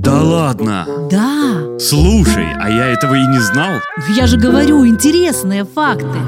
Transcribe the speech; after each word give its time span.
Да 0.00 0.22
ладно? 0.22 0.86
Да. 1.10 1.78
Слушай, 1.78 2.46
а 2.58 2.70
я 2.70 2.86
этого 2.86 3.14
и 3.16 3.26
не 3.26 3.38
знал. 3.38 3.72
Я 4.16 4.26
же 4.26 4.38
говорю, 4.38 4.86
интересные 4.86 5.66
факты. 5.66 6.18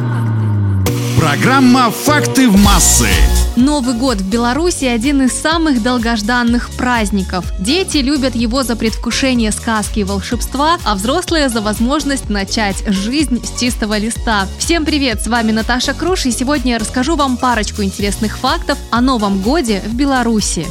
Программа 1.18 1.90
«Факты 1.90 2.50
в 2.50 2.62
массы». 2.62 3.08
Новый 3.56 3.94
год 3.94 4.18
в 4.18 4.28
Беларуси 4.28 4.84
один 4.84 5.22
из 5.22 5.32
самых 5.32 5.82
долгожданных 5.82 6.68
праздников. 6.72 7.46
Дети 7.60 7.98
любят 7.98 8.34
его 8.34 8.62
за 8.62 8.76
предвкушение 8.76 9.52
сказки 9.52 10.00
и 10.00 10.04
волшебства, 10.04 10.76
а 10.84 10.94
взрослые 10.94 11.48
за 11.48 11.62
возможность 11.62 12.28
начать 12.28 12.84
жизнь 12.86 13.42
с 13.42 13.58
чистого 13.58 13.96
листа. 13.96 14.46
Всем 14.58 14.84
привет, 14.84 15.22
с 15.22 15.28
вами 15.28 15.50
Наташа 15.52 15.94
Круш, 15.94 16.26
и 16.26 16.30
сегодня 16.30 16.72
я 16.72 16.78
расскажу 16.78 17.16
вам 17.16 17.38
парочку 17.38 17.82
интересных 17.82 18.36
фактов 18.36 18.76
о 18.90 19.00
Новом 19.00 19.40
годе 19.40 19.82
в 19.86 19.94
Беларуси. 19.94 20.66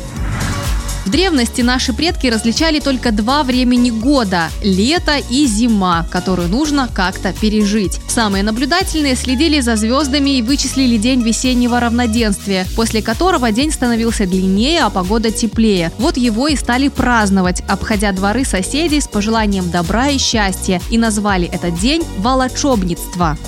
В 1.06 1.10
древности 1.10 1.62
наши 1.62 1.94
предки 1.94 2.28
различали 2.28 2.80
только 2.80 3.12
два 3.12 3.42
времени 3.42 3.90
года– 3.90 4.50
лето 4.64 5.18
и 5.32 5.48
зима, 5.48 6.06
которую 6.12 6.48
нужно 6.48 6.88
как-то 6.94 7.34
пережить. 7.34 8.00
Самые 8.08 8.44
наблюдательные 8.44 9.16
следили 9.16 9.62
за 9.62 9.78
звездами 9.78 10.38
и 10.38 10.42
вычислили 10.44 10.98
день 10.98 11.24
весеннего 11.24 11.80
равноденствия, 11.80 12.68
после 12.76 13.02
которого 13.02 13.52
день 13.52 13.72
становился 13.72 14.28
длиннее, 14.28 14.84
а 14.84 14.92
погода 14.92 15.32
теплее. 15.32 15.92
Вот 15.98 16.18
его 16.18 16.48
и 16.48 16.56
стали 16.56 16.88
праздновать, 16.88 17.64
обходя 17.68 18.12
дворы 18.12 18.46
соседей 18.46 19.02
с 19.02 19.08
пожеланием 19.08 19.72
добра 19.72 20.10
и 20.10 20.20
счастья, 20.20 20.80
и 20.92 21.00
назвали 21.00 21.48
этот 21.48 21.80
день 21.80 22.04
«волочебництво». 22.20 23.40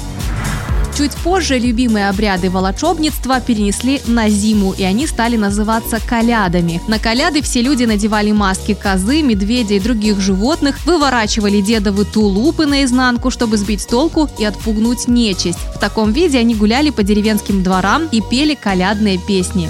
Чуть 0.95 1.15
позже 1.15 1.57
любимые 1.57 2.07
обряды 2.07 2.51
волочебництва 2.51 3.41
перенесли 3.41 3.99
на 4.05 4.29
зиму, 4.29 4.73
и 4.73 4.83
они 4.83 5.07
стали 5.07 5.37
называться 5.37 5.99
колядами. 5.99 6.81
На 6.87 6.99
коляды 6.99 7.41
все 7.41 7.63
люди 7.63 7.85
надевали 7.85 8.31
маски 8.31 8.75
козы, 8.75 9.23
медведя 9.23 9.73
и 9.73 9.79
других 9.79 10.19
животных, 10.19 10.85
выворачивали 10.85 11.61
дедовы 11.61 12.05
тулупы 12.05 12.67
наизнанку, 12.67 13.31
чтобы 13.31 13.57
сбить 13.57 13.81
с 13.81 13.85
толку 13.87 14.29
и 14.37 14.45
отпугнуть 14.45 15.07
нечисть. 15.07 15.57
В 15.75 15.79
таком 15.79 16.11
виде 16.11 16.37
они 16.37 16.53
гуляли 16.53 16.91
по 16.91 17.01
деревенским 17.01 17.63
дворам 17.63 18.07
и 18.11 18.21
пели 18.21 18.53
колядные 18.53 19.17
песни. 19.17 19.69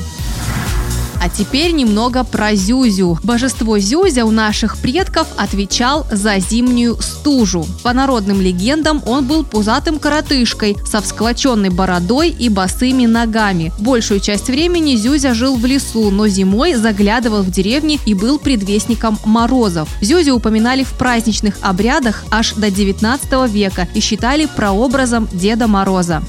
А 1.23 1.29
теперь 1.29 1.71
немного 1.71 2.25
про 2.25 2.53
Зюзю. 2.53 3.17
Божество 3.23 3.79
Зюзя 3.79 4.25
у 4.25 4.31
наших 4.31 4.75
предков 4.77 5.25
отвечал 5.38 6.05
за 6.11 6.38
зимнюю 6.39 7.02
стужу. 7.02 7.66
По 7.81 7.93
народным 7.93 8.41
легендам 8.41 9.02
он 9.05 9.25
был 9.25 9.45
пузатым 9.45 9.99
коротышкой 9.99 10.75
со 10.85 11.01
всклоченной 11.01 11.69
бородой 11.69 12.29
и 12.29 12.49
босыми 12.49 13.05
ногами. 13.05 13.71
Большую 13.79 14.19
часть 14.19 14.47
времени 14.47 14.97
Зюзя 14.97 15.33
жил 15.33 15.55
в 15.55 15.66
лесу, 15.66 16.11
но 16.11 16.27
зимой 16.27 16.73
заглядывал 16.73 17.41
в 17.41 17.49
деревни 17.49 18.01
и 18.05 18.13
был 18.13 18.38
предвестником 18.38 19.17
морозов. 19.23 19.88
Зюзю 20.01 20.35
упоминали 20.35 20.83
в 20.83 20.91
праздничных 20.91 21.55
обрядах 21.61 22.25
аж 22.31 22.51
до 22.55 22.69
19 22.69 23.49
века 23.49 23.88
и 23.94 24.01
считали 24.01 24.45
прообразом 24.45 25.29
Деда 25.31 25.67
Мороза. 25.69 26.21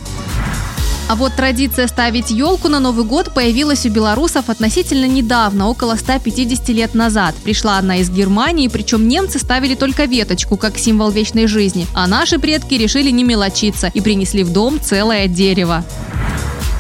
А 1.07 1.17
вот 1.17 1.35
традиция 1.35 1.87
ставить 1.87 2.31
елку 2.31 2.69
на 2.69 2.81
Новый 2.81 3.05
год 3.05 3.35
появилась 3.35 3.85
у 3.85 3.91
белорусов 3.91 4.49
относительно 4.49 5.05
недавно, 5.05 5.69
около 5.69 5.97
150 5.97 6.69
лет 6.71 6.95
назад. 6.95 7.35
Пришла 7.45 7.77
она 7.77 7.97
из 7.97 8.09
Германии, 8.09 8.69
причем 8.69 9.07
немцы 9.07 9.39
ставили 9.39 9.75
только 9.75 10.07
веточку, 10.07 10.57
как 10.57 10.79
символ 10.79 11.11
вечной 11.11 11.47
жизни, 11.47 11.87
а 11.95 12.07
наши 12.07 12.39
предки 12.39 12.75
решили 12.75 13.11
не 13.11 13.23
мелочиться 13.23 13.91
и 13.93 14.01
принесли 14.01 14.45
в 14.45 14.53
дом 14.53 14.81
целое 14.81 15.29
дерево. 15.29 15.85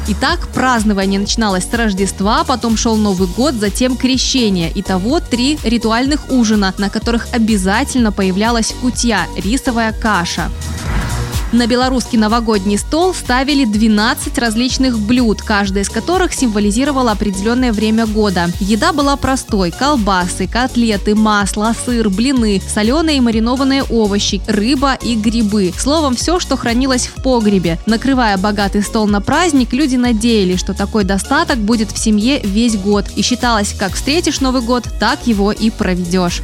Итак, 0.06 0.48
празднование 0.48 1.20
начиналось 1.20 1.64
с 1.64 1.72
Рождества, 1.72 2.44
потом 2.44 2.76
шел 2.76 2.96
Новый 2.96 3.28
год, 3.28 3.54
затем 3.54 3.96
крещение. 3.96 4.70
Итого 4.74 5.20
три 5.20 5.58
ритуальных 5.64 6.30
ужина, 6.30 6.74
на 6.76 6.90
которых 6.90 7.26
обязательно 7.32 8.12
появлялась 8.12 8.74
кутья– 8.80 9.26
рисовая 9.36 9.92
каша. 9.92 10.50
На 11.54 11.68
белорусский 11.68 12.18
новогодний 12.18 12.76
стол 12.76 13.14
ставили 13.14 13.64
12 13.64 14.38
различных 14.38 14.98
блюд, 14.98 15.40
каждое 15.40 15.84
из 15.84 15.88
которых 15.88 16.34
символизировало 16.34 17.12
определенное 17.12 17.72
время 17.72 18.06
года. 18.06 18.50
Еда 18.58 18.92
была 18.92 19.14
простой– 19.14 19.70
колбасы, 19.78 20.48
котлеты, 20.48 21.14
масло, 21.14 21.72
сыр, 21.84 22.10
блины, 22.10 22.60
соленые 22.66 23.18
и 23.18 23.20
маринованные 23.20 23.84
овощи, 23.84 24.42
рыба 24.48 24.94
и 24.94 25.14
грибы. 25.14 25.72
Словом, 25.78 26.16
все, 26.16 26.40
что 26.40 26.56
хранилось 26.56 27.06
в 27.06 27.22
погребе. 27.22 27.78
Накрывая 27.86 28.36
богатый 28.36 28.82
стол 28.82 29.06
на 29.06 29.20
праздник, 29.20 29.72
люди 29.72 29.94
надеялись, 29.94 30.58
что 30.58 30.74
такой 30.74 31.04
достаток 31.04 31.58
будет 31.58 31.92
в 31.92 31.98
семье 31.98 32.40
весь 32.40 32.76
год. 32.76 33.04
И 33.14 33.22
считалось, 33.22 33.76
как 33.78 33.92
встретишь 33.92 34.40
Новый 34.40 34.62
год, 34.62 34.88
так 34.98 35.28
его 35.28 35.52
и 35.52 35.70
проведешь. 35.70 36.42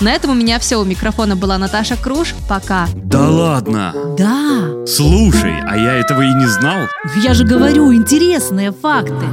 На 0.00 0.12
этом 0.12 0.30
у 0.30 0.34
меня 0.34 0.58
все. 0.58 0.76
У 0.76 0.84
микрофона 0.84 1.34
была 1.34 1.58
Наташа 1.58 1.96
Круш. 1.96 2.34
Пока. 2.48 2.86
Да 2.94 3.28
ладно? 3.28 3.92
Да. 4.16 4.86
Слушай, 4.86 5.60
а 5.66 5.76
я 5.76 5.94
этого 5.94 6.22
и 6.22 6.32
не 6.34 6.46
знал. 6.46 6.86
Я 7.16 7.34
же 7.34 7.44
говорю, 7.44 7.92
интересные 7.92 8.72
факты. 8.72 9.26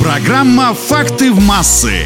Программа 0.00 0.74
«Факты 0.74 1.32
в 1.32 1.40
массы». 1.40 2.04